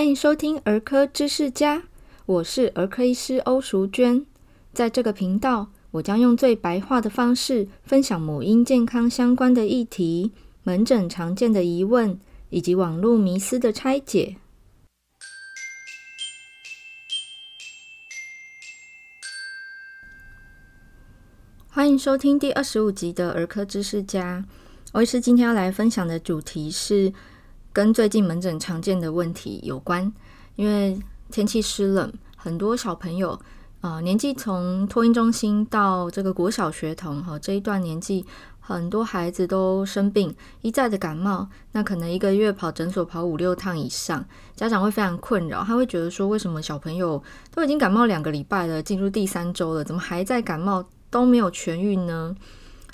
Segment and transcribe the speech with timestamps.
[0.00, 1.82] 欢迎收听儿科知识家，
[2.24, 4.24] 我是儿科医师欧淑娟。
[4.72, 10.32] 在这个频道，我将用最白话的方式分享母婴健康相关的议题、
[10.62, 12.18] 门诊常见的疑问
[12.48, 14.36] 以及网络迷思的拆解。
[21.68, 24.46] 欢迎收听第二十五集的儿科知识家。
[24.92, 27.12] 欧医师今天要来分享的主题是。
[27.72, 30.12] 跟最近门诊常见的问题有关，
[30.56, 30.98] 因为
[31.30, 33.38] 天气湿冷，很多小朋友
[33.80, 38.26] 啊、年纪从托婴中心到这个国小学童哈这一段年纪，
[38.58, 44.22] 很多孩子都生病，一再的感冒，那可能一个月跑诊所跑五六趟以上，
[44.54, 47.22] 家长会非常困扰，他会觉得说，为什么小朋友
[47.54, 52.34] 都已经感冒两个礼拜了，进入第三周了，怎么还在感冒都没有痊愈呢？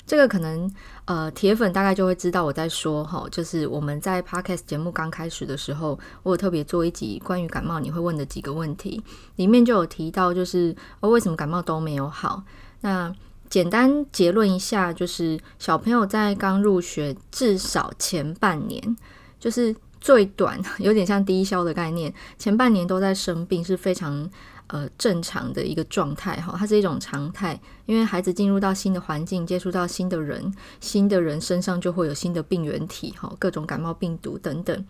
[0.07, 0.71] 这个可能，
[1.03, 9.03] 呃，铁粉大概就会知道我在说哈，就是我们在 Podcast 节目刚开始的时候，我有特别做一集关于感冒你会问的几个问题，
[9.35, 12.41] 里面就有提到，就是哦，为什么感冒都没有好？
[12.79, 13.13] 那
[13.49, 18.97] 简单结论一下，就是小朋友在刚入学至少前半年，
[19.37, 24.29] 就是最短， 有点像低消的概念，前半年都在生病是非常。
[24.67, 34.85] 呃，正常的一个状态哈，它是一种常态，因为孩子进入到新的环境，接触到新的人，新的人身上就会有新的病原体哈，各种感冒病毒等等。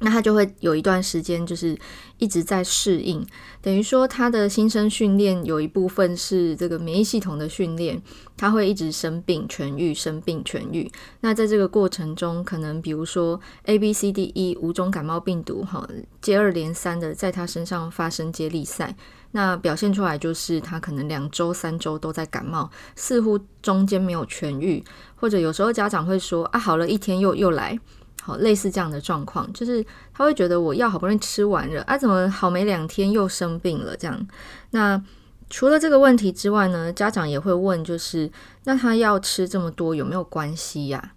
[0.00, 1.78] 那他就会有一段时间，就是
[2.18, 3.24] 一直在适应，
[3.60, 8.00] 等于说他的新生训练有一部分是这个免疫系统的训练，
[8.36, 10.90] 他会一直生病痊愈，生病痊愈。
[11.20, 15.86] 那在这个过程中，可能比如说 A、B、C、D、E 五种感冒病毒哈，
[16.22, 18.96] 接二连三的在他身上发生接力赛，
[19.32, 24.82] 那表现出来就是他可能两周、三周都在感冒，似乎中间没有痊愈，
[25.14, 27.78] 或者有时候家长会说啊，好了一天又又来。
[28.22, 33.96] 好，类似这样的状况，就是他会觉得我药好不容易吃完了，啊，怎么好没两天又生病了？
[33.96, 34.28] 这样，
[34.72, 35.02] 那
[35.48, 38.30] 除了这个问题之外呢，家长也会问，就是
[38.64, 41.12] 那他要吃这么多有没有关系呀？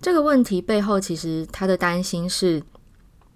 [0.00, 2.62] 这个问题背后其实他的担心是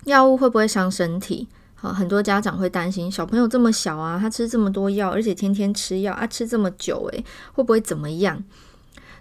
[0.04, 1.48] 药物会不会伤身体？
[1.74, 7.24] 好，很多家长会担心小朋友这么小啊，他吃这么多药，而且天天吃药啊，吃这么久，诶，
[7.54, 8.44] 会不会怎么样？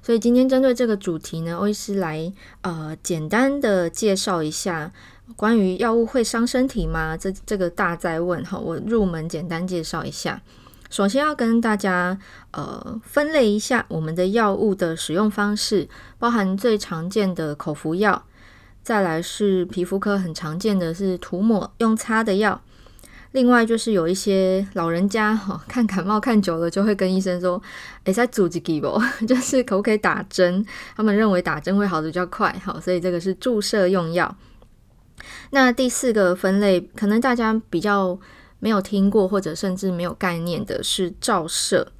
[0.09, 4.91] 所以今天针对这个主题呢，欧医师来呃简单的介绍一下
[5.35, 7.15] 关于药物会伤身体吗？
[7.15, 10.41] 这这个大在问哈，我入门简单介绍一下。
[10.89, 12.17] 首先要跟大家
[12.49, 15.87] 呃分类一下我们的药物的使用方式，
[16.17, 18.25] 包含最常见的口服药，
[18.81, 22.59] 再来是皮肤科很常见的是涂抹用擦的药。
[23.31, 27.61] 另外就是有一些老人家哈， 看感冒看久了就会跟医生说
[28.05, 28.99] ：“诶，再注几剂不？
[29.27, 30.65] 就是可不可以打针？
[30.95, 34.35] 他们认为打针会好的比较快，好，所以这个是注射用药。
[35.51, 38.17] 那第四个分类，可能大家比较
[38.59, 41.91] 没有听过或者甚至没有概念的是照射，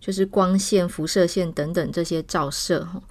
[0.00, 3.02] 就是光线、辐射线等等这些照射哈。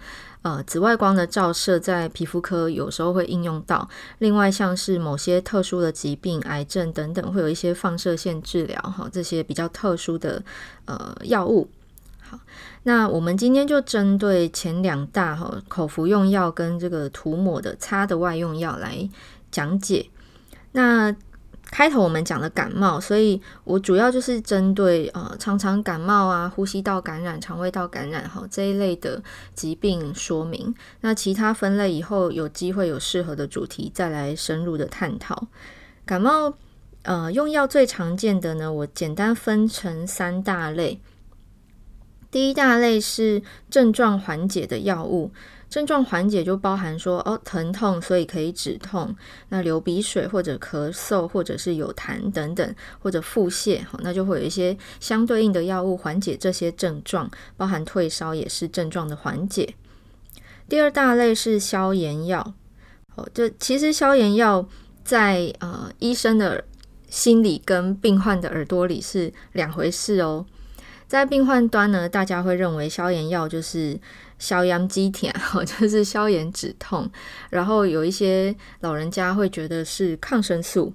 [0.44, 3.90] 呃，紫外光的照射在皮肤科有时候会应用到。
[4.20, 10.42] 另外，像是某些特殊的疾病、癌症等等，会有一些放射线治疗哈，这些比较特殊的
[10.86, 11.70] 呃药物。
[12.22, 12.40] 好，
[12.84, 19.10] 那我们今天就针对前两大哈，口服用药跟这个涂抹的擦的外用药来
[19.52, 20.10] 讲解。
[20.74, 21.14] 那
[21.70, 29.22] 开头我们讲了感冒，所以我主要就是针对呃常常感冒啊、呼吸道感染、肠胃道感染哈这一类的
[29.54, 30.74] 疾病说明。
[31.02, 35.48] 那其他分类以后有机会有适合的主题再来深入的探讨。
[36.06, 36.54] 感冒
[37.04, 41.02] 呃用药最常见的呢，我简单分成三大类。
[42.32, 45.32] 第一大类是症状缓解的药物。
[45.70, 49.14] 症状缓解就包含说哦，疼痛，所以可以止痛。
[49.50, 59.76] 那流鼻水或者咳嗽，或者是有痰等等，或者腹泻，好，那就会有一些相对应的药物缓解这些症状，包含退烧也是症状的缓解。
[60.70, 62.54] 第二大类是消炎药，
[63.16, 64.68] 哦，这其实消炎药
[65.04, 66.64] 在呃医生的
[67.10, 70.46] 心里跟病患的耳朵里是两回事哦。
[71.08, 73.98] 在病患端呢，大家会认为消炎药就是
[74.38, 77.10] 消炎止痛， 就是消炎止痛。
[77.50, 80.94] 然后有一些老人家会觉得是抗生素。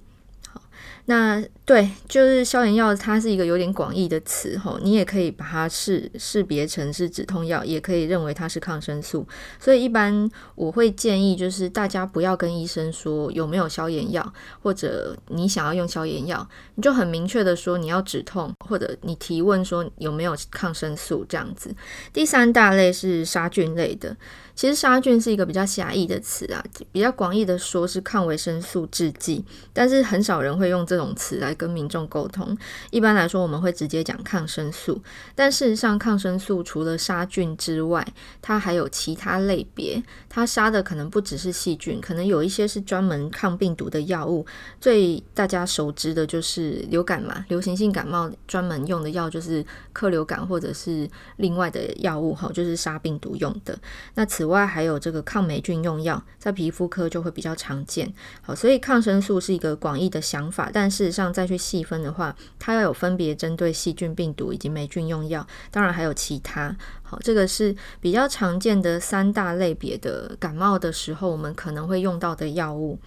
[0.48, 0.60] 好
[1.06, 9.26] 那对，就是消炎药，它是一个有点广义的词吼，你也可以把它识识别成是止痛药，也可以认为它是抗生素。
[9.58, 16.46] 所以一般我会建议，就是大家不要跟医生说有没有消炎药，或者你想要用消炎药，
[16.76, 21.74] 你就很明确的说你要止痛，或者你提问说有没有抗生素这样子。
[22.12, 24.16] 第三大类是杀菌类的。
[24.54, 26.62] 其实杀菌是一个比较狭义的词啊，
[26.92, 32.56] 比较广义的说是抗维生素制剂，但是很少人会用这种词来跟民众沟通。
[32.90, 35.02] 一般来说，我们会直接讲抗生素。
[35.34, 38.06] 但事实上，抗生素除了杀菌之外，
[38.40, 44.46] 它还有其他类别，它杀的可能不只是细菌，可能有一些是专门抗病毒的药物。
[44.80, 53.78] 最大家熟知的就是流感嘛，流行性感冒专门用的药就是克流感或者是另外的药物哈，就是杀病毒用的。
[54.14, 58.12] 那此外，还有这个抗霉菌用药，在皮肤科就会比较常见。
[58.42, 66.76] 好，所以抗生素是一个广义的想法，但但事实上再去细分的话，它要有分别针对细菌、病毒以及霉菌用药，当然还有其他。
[67.04, 72.98] 好，这个是比较常见的三大类别的感冒的时候，我们可能会用到的药物。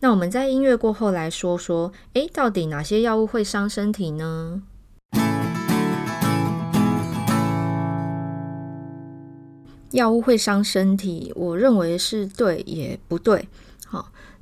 [0.00, 4.60] 那我们在音乐过后来说说，诶，到底哪些药物会伤身体呢？
[9.92, 13.48] 药物会伤身体，我认为是对也不对。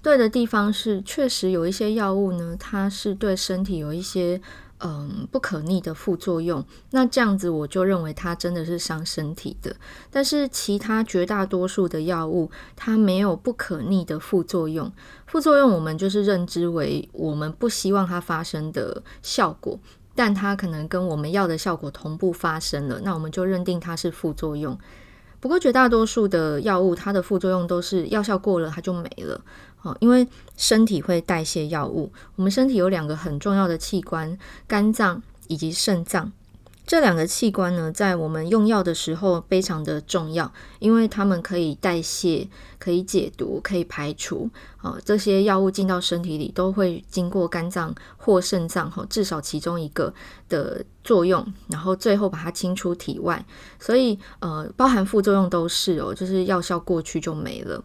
[0.05, 4.39] 对的地方是，确实有一些药物呢，它是对身体有一些
[4.81, 6.62] 嗯不可逆的副作用。
[6.91, 9.75] 那这样子我就认为它真的是伤身体的。
[10.11, 14.93] 但是其他绝大多数的药物，它没有不可逆的副作用。
[15.27, 19.81] 副作用我们就是认知为我们不希望它发生的效果，
[20.15, 24.79] 但它可能跟我们要的效果同步发生了，那我们就认定它是副作用。
[25.41, 29.41] 不过绝大多数的药物，它的副作用都是药效过了，它就没了。
[29.85, 30.27] 哦，因为
[30.57, 32.11] 身体会代谢药物。
[32.35, 34.37] 我们身体有两个很重要的器官，
[34.67, 36.33] 肝脏以及肾脏。
[36.87, 42.47] 这两个器官呢，在我们用药的时候非常的重要，因为它们可以代谢、
[42.79, 44.51] 可以解毒、可以排除。
[44.77, 50.13] 啊，这些药物进到身体里，都会经过肝脏或肾脏，哈，至少其中一个
[50.51, 53.43] 的作用，然后最后把它清出体外。
[53.81, 57.83] 所以，呃，包含副作用都是哦，就是药效过去就没了。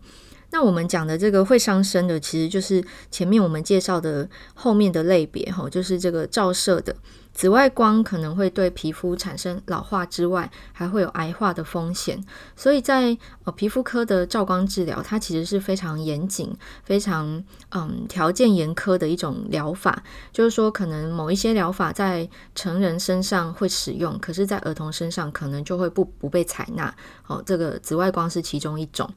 [0.51, 6.95] 那我们讲的这个会伤身的，其实就是前面我们介绍的后面的类别，哈，就是这个照射的。
[7.31, 12.21] 紫外光可能会对皮肤产生老化之外，还会有癌化的风险。
[12.55, 13.15] 所以在
[13.45, 16.53] 呃皮肤科的照光治疗，它其实是非常严谨、
[16.83, 20.03] 非常嗯条件严苛的一种疗法。
[20.33, 26.93] 就是说，可能某一些疗法在成人身上会使用，可是，在儿童身上可能就会不不被采纳。
[27.27, 29.09] 哦，这个紫外光是其中一种。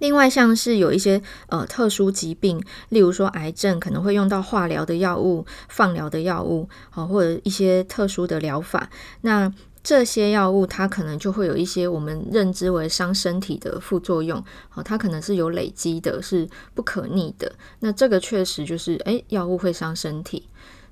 [0.00, 8.90] 另外，像是有一些呃特殊疾病，例如说癌症，可能会用到化疗的药物、放疗的药物，哦，或者一些特殊的疗法。
[9.20, 9.52] 那
[9.82, 14.42] 这些药物它可能就会有一些我们认知为伤身体的副作用，
[14.74, 17.52] 哦，它可能是有累积的，是不可逆的。
[17.80, 20.48] 那这个确实就是，诶，药物会伤身体。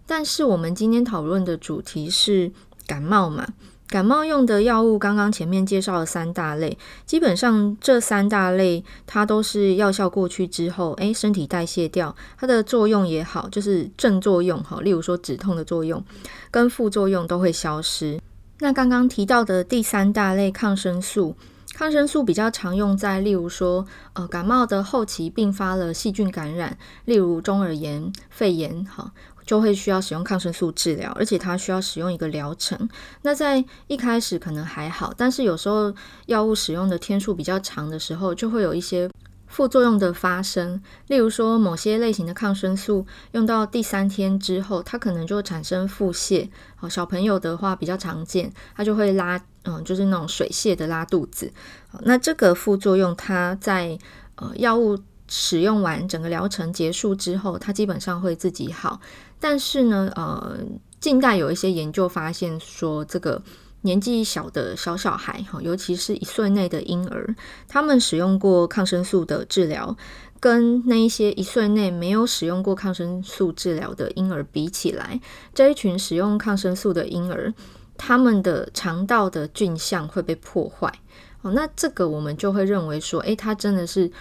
[0.07, 2.53] 但是我们今天讨论的主题是
[2.87, 3.49] 感冒嘛。
[3.93, 16.03] 感冒用的药物，刚刚前面介绍了三大类，基本上这三大类它都是药效过去之后，诶，身体代谢掉，它的作用也好，就是正作用哈，例如说止痛的作用，
[16.51, 18.19] 跟副作用都会消失。
[18.61, 21.37] 那刚刚提到的第三大类抗生素，
[21.75, 29.13] 抗生素比较常用在例如说，呃，感冒的后期并发了细菌感染，例如中耳炎、肺炎，哈。
[29.53, 32.89] 就会需要使用抗生素治疗，而且它需要使用一个疗程。
[33.21, 35.95] 那在一开始可能还好，但是有时候
[36.25, 39.11] 药物使用的天数比较长的时候，就会有一些
[39.49, 40.81] 副作用的发生。
[41.09, 46.49] 例如说，某些类型的抗生素用到第三天之后，它可能就会产生腹泻。
[46.75, 51.53] 好，小朋友的话比较常见，它就会拉，嗯，就是那种水泻的拉肚子。
[51.91, 53.99] 好，那这个副作用，它在
[54.37, 54.99] 呃药物
[55.29, 58.99] 使用完整个疗程结束之后，它基本上会自己好。
[59.43, 60.57] 但是呢，呃，
[61.01, 63.43] 近代有一些研究发现说，这个
[63.81, 67.35] 年纪小的小小孩，哈，尤其是一岁内的婴儿，
[67.67, 69.97] 他们使用过抗生素的治疗，
[70.39, 75.21] 跟那一些一岁内没有使用过抗生素治疗的婴儿比起来，
[75.53, 77.53] 这一群使用抗生素的婴儿，
[77.97, 81.01] 他们的肠道的菌相会被破坏。
[81.41, 84.13] 哦，那这个我们就会认为说，诶，他真的是。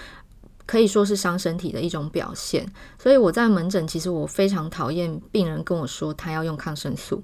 [0.71, 2.65] 可以说是伤身体的一种表现，
[2.97, 7.21] 所以我在门诊，其实我非常讨厌病人跟我说他要用抗生素。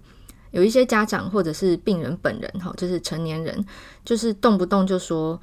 [0.51, 3.65] 有一些家长或者是病人本人，哈，就是成年人，
[4.03, 5.39] 就是动不动就说，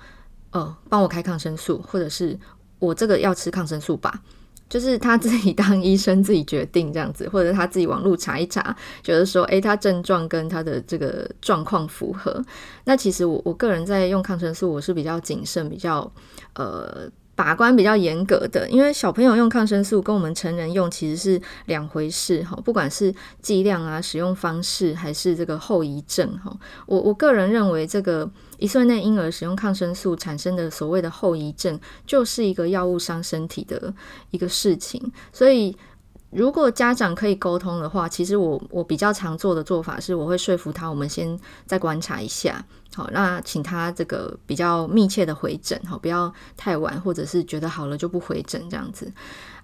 [0.51, 2.39] 呃，帮我开抗生素，或者是
[2.79, 4.21] 我这个要吃抗生素吧。
[4.69, 12.45] 就是他自己当医生自己决定这样子，或者他自己网络查一查，觉得说，诶，他症状跟他的这个状况符合。
[12.85, 16.13] 那其实我我个人在用抗生素，我是比较谨慎，比较
[16.57, 17.11] 呃。
[17.37, 33.93] 把关比较严格的，因为小朋友用抗生素跟我们成人用其实是两回事哈，不管是剂量啊、使用方式，还是这个后遗症哈，我我个人认为，这个一岁内婴儿使用抗生素产生的所谓的后遗症，就是一个药物伤身体的
[34.31, 35.77] 一个事情，所以。
[36.35, 42.65] 如果家长可以沟通的话，其实我我比较常做的做法是，我会说服他，我们先再观察一下，
[42.95, 49.13] 好，那请他这个比较密切的回诊，好，不要太晚，或者是觉得好了就不回诊这样子。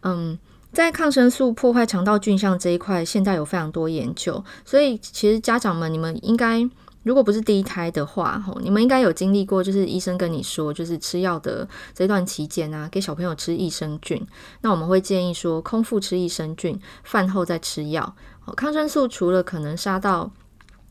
[0.03, 0.39] 嗯，
[0.73, 6.69] 在抗生素破坏肠道菌相这一块，现在有非常多研究，所以其实家长们，你们应该。
[7.03, 14.27] 如果不是第一胎的话，吼，你们应该有经历过，就是医生跟你说，就是吃药的这段期间啊，给小朋友吃益生菌。
[14.61, 18.15] 那我们会建议说，空腹吃益生菌，饭后再吃药。
[18.57, 20.31] 抗生素除了可能杀到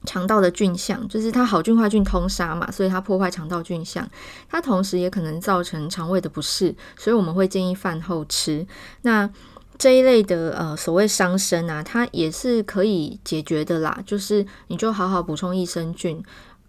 [0.05, 4.09] 肠道的菌相，就是它好菌坏菌通杀嘛，所以它破坏肠道菌相，
[4.49, 8.65] 它同时也可能造成肠胃的不适，所以我们会建议饭后吃。
[9.01, 9.29] 那
[9.79, 13.97] 这一类的呃所谓伤身啊，它也是可以解决的啦。
[14.05, 16.21] 就是你就好好补充益生菌，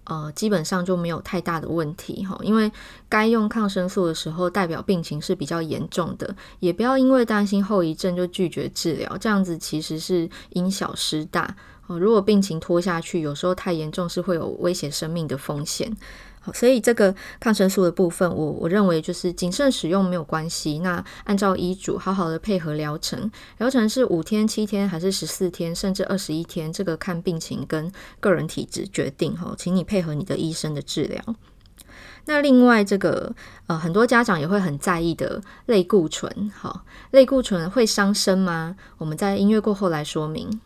[0.04, 2.38] 呃，基本上就没有太大的问题哈。
[2.42, 2.70] 因为
[3.08, 11.56] 该用抗生素的时候，代表病情是比较严重的，也不要因为担心后遗症就拒绝治疗，这样子其实是因小失大
[11.88, 11.98] 哦。
[11.98, 15.94] 如果病情拖下去，有时候太严重是会有威胁生命的风险。
[16.42, 20.78] 好，所以这个抗生素的部分，我我认为就是谨慎使用没有关系。
[20.78, 29.36] 那按照医嘱，好好的配合疗程，疗程是五天、七天还是十四天，甚至二十一天，这个看病情跟个人体质决定。
[29.36, 31.22] 哈，请你配合你的医生的治疗。
[32.24, 33.34] 那另外这个
[33.66, 38.76] 呃，很多家长也会很在意的类固醇，好，类固醇会伤身吗？
[38.96, 40.60] 我们在音乐过后来说明。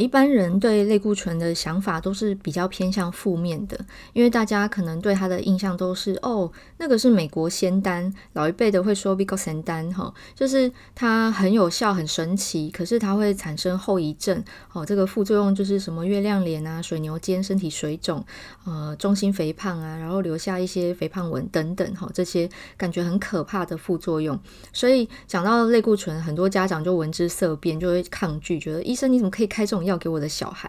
[0.00, 3.78] 一般人对类固醇的想法都是比较偏向负面的，
[4.12, 18.24] 因为大家可能对它的印象都是哦，那个是美国仙丹，老一辈的会说 Vicodin 哈，就是它很有效、很神奇，可是它会产生后遗症，哦，这个副作用就是什么月亮脸啊、水牛肩、身体水肿、
[18.64, 24.38] 呃，中心肥胖啊，然后留下一些肥胖纹等等，哈，这些感觉很可怕的副作用。
[24.72, 30.68] 所以讲到类固醇，很多家长就闻之色变，就会抗拒，觉得医生你怎么可以开这种药给我的小孩，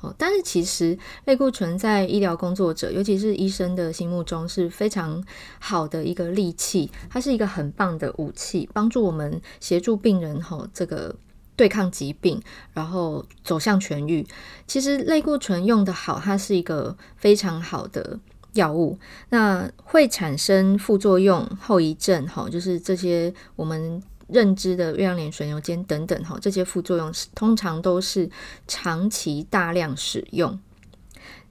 [0.00, 5.22] 哦，但是其实类固醇在医疗工作者，尤其是医生的心目中是非常
[5.58, 11.14] 好的一个利器，它是一个很棒的武器，帮助我们协助病人哈这个
[11.56, 12.40] 对抗疾病，
[12.72, 14.26] 然后走向痊愈。
[14.66, 18.18] 其实类固醇用得好，它是一个非常好的
[18.54, 18.98] 药物，
[19.30, 24.02] 那会产生副作用、后遗症，哈，就是这些我们。
[24.28, 28.30] 认知的月亮脸、水牛肩等等，哈，这些副作用通常都是
[28.66, 30.58] 长期大量使用，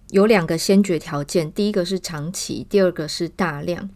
[0.10, 3.90] 有两个先决条件，第一个是长期，第二个是大量。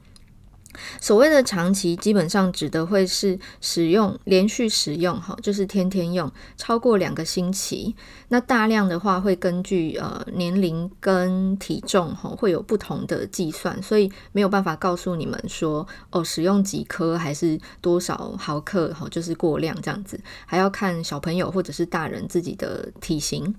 [1.00, 7.96] 所谓的长期，基本上指的会是使用连续使用，哈，就是天天用，超过两个星期。
[8.30, 23.56] 那大量的话，会根据呃年龄跟体重，哈，会有不同的计算，所以没有办法告诉你们说，哦，使用几颗还是多少毫克，哈，就是过量这样子，还要看小朋友或者是大人自己的体型。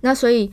[0.00, 0.50] 那所以。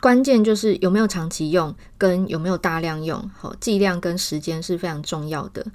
[0.00, 5.66] 关键就是有没有长期用，跟有没有大量用，好，剂量跟时间是非常重要的。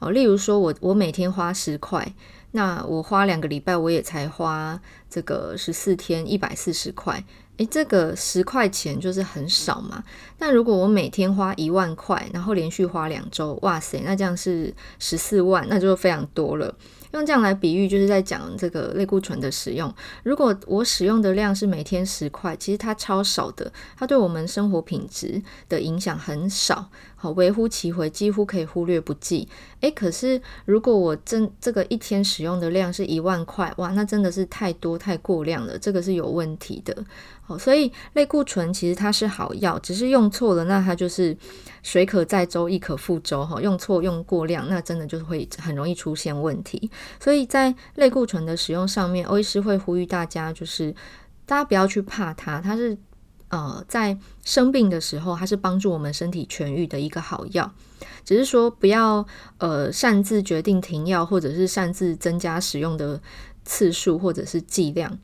[0.00, 2.14] 哦，例如说我我每天花十块，
[2.52, 7.24] 那我花两个礼拜，我也才花这个十四天一百四十块，
[7.56, 10.02] 诶，这个十块钱就是很少嘛。
[10.38, 16.74] 但如果我每天花一万块，然后连续花两周，哇塞，那这样是十四万，那就非常多了。
[17.12, 19.92] 用这样来比喻，就是在讲这个类固醇的使用。
[20.22, 29.48] 如果我使用的量是每天十块，其实它超少的，它对我们生活品质的影响很少，好，微乎其微，几乎可以忽略不计。
[29.80, 36.96] 诶，可是如果我真这个一天使用的量是一万块，哇，那真的是太多太过量了，这个是有问题的。
[37.42, 41.36] 好，所以类固醇其实它是好药，只是用错了，那它就是
[41.82, 43.44] 水可载舟，亦可覆舟。
[43.44, 46.88] 哈，用错用过量，那真的就会很容易出现问题。
[47.18, 50.94] 所以在类固醇的使用上面，欧医师会呼吁大家，就是
[51.44, 52.96] 大家不要去怕它，它是
[53.48, 57.72] 呃在生病的时候，它是帮助我们身体痊愈的一个好药。
[58.24, 59.26] 只是说不要
[59.58, 63.20] 呃擅自决定停药，或者是擅自增加使用的
[63.64, 65.18] 次数或者是剂量。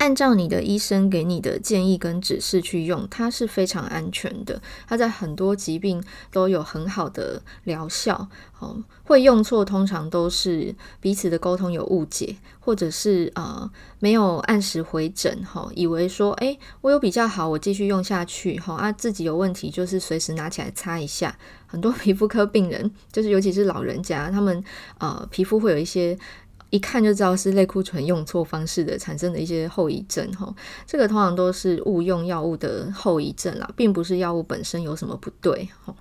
[0.00, 4.60] 按照你的医生给你的建议跟指示去用，它是非常安全的。
[4.88, 6.02] 它在很多疾病
[6.32, 8.28] 都有很好的疗效。
[8.60, 15.42] 哦，会用错通常都是彼此的沟通有误解，或者是呃没有按时回诊。
[15.44, 18.58] 哈、哦，以为说诶我有比较好，我继续用下去。
[18.58, 21.36] 哈、哦、啊，自己有问题就是随时拿起来擦一下。
[21.66, 24.64] 很多皮肤科病人，就是尤其是老人家，他们
[24.98, 26.18] 呃皮肤会有一些。
[26.70, 30.54] 一看就知道是类固醇用错方式的产生的一些后遗症哈，
[30.86, 35.94] 这个通常都是误用药物的后遗症啦，并不是药物本身有什么不对哈。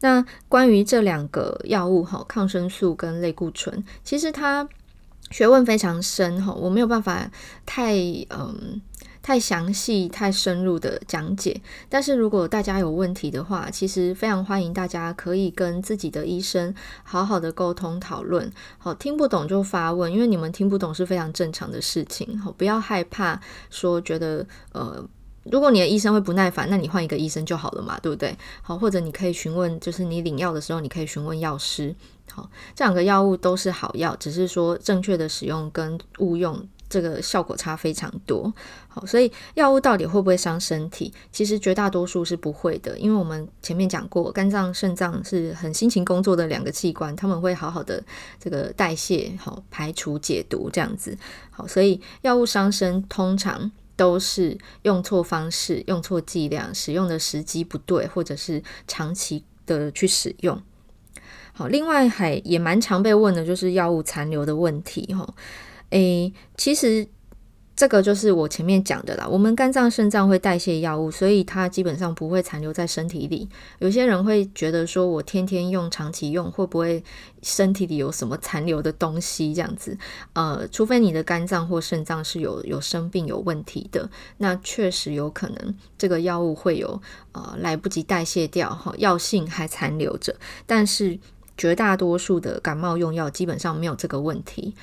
[0.00, 4.68] 那关于这两个药物哈，抗生素跟类固醇，其实它
[5.30, 7.30] 学问非常深哈，我没有办法
[7.66, 7.94] 太
[8.30, 8.80] 嗯。
[9.24, 18.52] 太详细、太深入的讲解，但是如果大家有问题的话，其实非常欢迎大家可以跟自己的医生好好的沟通讨论。
[18.76, 22.38] 好，听不懂就发问，因为你们听不懂是非常正常的事情。
[22.38, 23.40] 好，不要害怕
[23.70, 25.02] 说觉得呃，
[25.44, 28.36] 如果你的医生会不耐烦，那你换一个医生就好了嘛，对不对？
[28.60, 31.96] 好，或者你可以询问，就是你领药的时候，你可以询问药师。
[32.30, 36.68] 好，这两个药物都是好药，只是说正确的使用跟误用。
[36.88, 38.52] 这个效果差非常多，
[38.88, 41.12] 好，所以药物到底会不会伤身体？
[41.32, 48.00] 其实绝大多数是不会的，因为我们前面讲过，肝脏、肾脏是很辛勤工作的两个器官，他们会好好的
[48.38, 51.16] 这个代谢、好排除、解毒这样子，
[51.50, 60.62] 好，所以药物伤身通常都是用错方式、用错剂量、使用的时机不对，或者是长期的去使用。
[61.52, 65.34] 好，另外还也蛮常被问的就是药物残留的问题，哈。
[65.94, 67.06] 诶，其实
[67.76, 69.28] 这个就是我前面讲的啦。
[69.28, 73.48] 我们肝脏、肾脏会代谢药物，所以它基本上不会残留在身体里。
[73.78, 77.02] 有些人会觉得说，我天天用、长期用，会不会
[77.42, 79.54] 身体里有什么残留的东西？
[79.54, 79.96] 这样子，
[80.32, 90.34] 呃，除非你的肝脏或肾脏是有有生病、有问题的，那确实有可能这个药物会有呃来不及代谢掉，哈，药性还残留着。
[90.66, 91.16] 但是
[91.56, 94.74] 绝大多数的感冒用药基本上没有这个问题。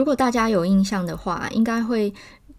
[0.00, 2.14] 如果大家有印象的话，应该会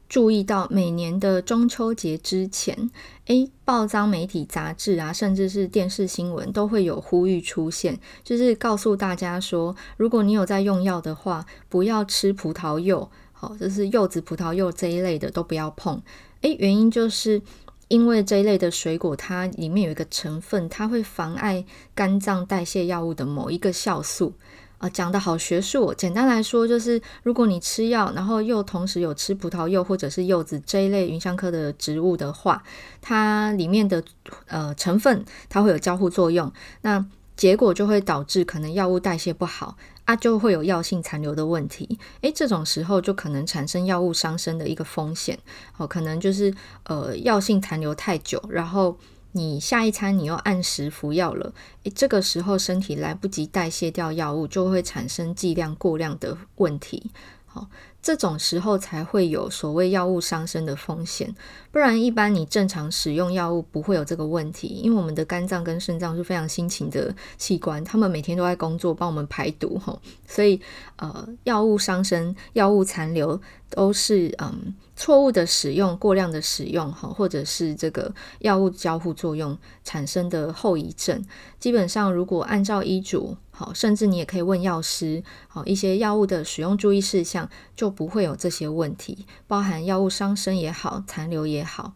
[0.07, 2.91] 注意到每年的中秋节之前，
[3.25, 16.00] 诶，报章、媒体、杂志啊，甚至是电视新闻都会有呼吁出现，就是告诉大家说，如果你有在用药的话，不要吃葡萄柚，好，就是柚子、葡萄柚这一类的都不要碰。
[16.41, 17.41] 诶，原因就是
[17.88, 24.35] 因为这一类的水果，它里面有一个成分，它会妨碍肝脏代谢药物的某一个酵素。
[24.81, 25.96] 啊，讲的好学术哦。
[25.96, 32.63] 简单来说，就是如果你吃药，然后又同时有吃葡萄柚或者是柚子这一类芸香科的植物的话，
[33.00, 34.03] 它里面的
[34.48, 37.05] 呃成分它会有交互作用，那
[37.37, 42.00] 结果就会导致可能药物代谢不好啊，就会有药性残留的问题。
[42.22, 45.37] 诶，这种时候就可能产生药物伤身的一个风险。
[45.77, 46.51] 哦，可能就是
[46.85, 48.98] 呃药性残留太久，然后。
[49.33, 57.11] 你下一餐你又按时服药了，诶，这个时候身体来不及代谢掉药物，就会产生剂量过量的问题。
[57.46, 57.67] 好。
[58.01, 61.35] 这种时候才会有所谓药物伤身的风险，
[61.72, 70.59] 不然一般你正常使用药物不会有这个问题，因为我们的肝脏跟肾脏是非常辛勤的器官，他们每天都在工作帮我们排毒吼，所以
[70.96, 81.24] 呃药物伤身、药物残留都是嗯错误的使用、过量的使用哈，或者是这个药物交互作用产生的后遗症。
[81.59, 87.91] 基本上如果按照医嘱，好，甚至你也可以问药师，好一些药物的使用注意事项就。
[87.91, 91.93] 不会有这些问题，包含药物伤身也好，残留也好。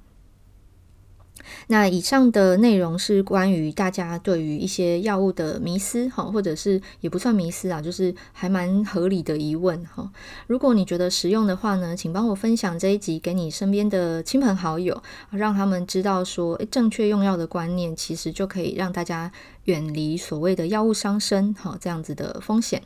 [1.67, 10.09] 那以上的内容是关于大家对于一些药物的迷思，哈，或者是也不算迷思啊，就是还蛮合理的疑问，哈。
[10.47, 19.31] 如果你觉得实用的话呢，请帮我分享这一集给你身边的亲朋好友，让他们知道说，诶，正确用药的观念，其实就可以让大家
[19.65, 22.81] 远离所谓的药物伤身，哈，这样子的风险。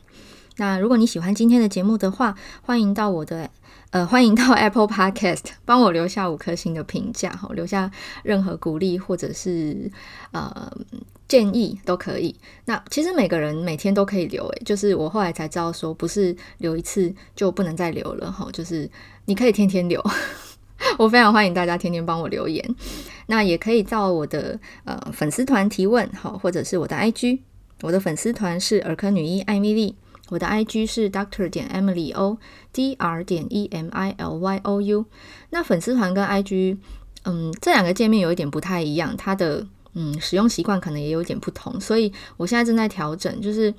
[0.60, 3.48] 那如果你喜欢今天的节目的话，欢迎到我的
[3.92, 7.90] 呃，欢迎到 Apple Podcast 帮我留下五颗星的评价，哈，留下
[8.22, 9.90] 任何鼓励或者是
[10.32, 10.70] 呃
[11.26, 12.36] 建议都可以。
[12.66, 18.86] 那其实每个人每天都可以留，诶，就是我后来才知道说，不是留一次就不能再留了，哈，就是
[19.24, 20.04] 你可以天天留。
[20.98, 22.62] 我非常欢迎大家天天帮我留言，
[23.28, 27.38] 那也可以到我的呃粉丝团提问，哈，或者是我的 IG，
[27.80, 29.96] 我的粉丝团是儿科女医艾米莉。
[30.30, 35.04] 我的 IG 是 Doctor 点 Emily O，Dr 点 E M I L Y O U。
[35.50, 36.78] 那粉丝团跟 IG，
[37.24, 43.74] 嗯，这两个界面有一点不太一样，它的嗯使用习惯可能也有点不同，所以我现在正在调整，就是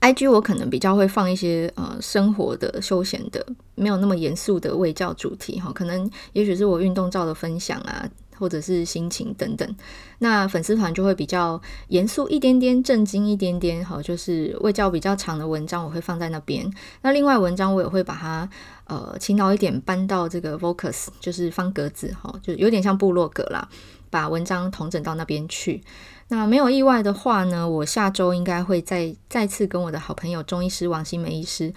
[0.00, 5.72] IG 我可能比较会放一些呃生活的、休闲的，没有那么严肃的卫教主题哈。
[5.72, 9.76] 可能也许是我运动照的分享啊，或者是心情等等。
[10.18, 16.70] 那粉丝团就会比较严肃一点点、正经一点点，好，就是卫教比较长的文章我会放在那边。
[17.02, 18.48] 那另外文章我也会把它
[18.86, 23.68] 呃勤劳一点搬到这个 Vocus，就是方格子哈，就有点像部落格啦，
[24.08, 25.82] 把文章统整到那边去。
[26.28, 31.72] 那没有意外的话呢，我下周应该会再再次跟我的好朋友中医师王新梅医师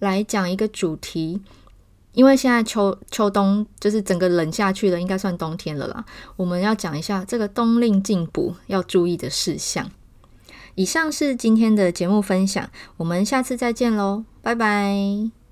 [0.00, 1.40] 来讲一个主题，
[2.14, 6.04] 因为现在秋秋冬就是整个冷下去了，应该算冬天了啦。
[6.36, 9.90] 我们要讲一下这个冬令进补要注意的事项。
[10.76, 15.43] 以上是今天的节目分享，我们下次再见喽，拜拜。